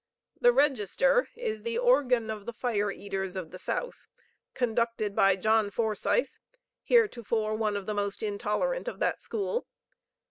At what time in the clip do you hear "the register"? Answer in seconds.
0.39-1.29